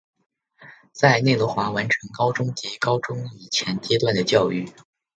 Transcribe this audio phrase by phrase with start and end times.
[0.93, 4.67] 在内罗毕完成高中及高中以前阶段的教育。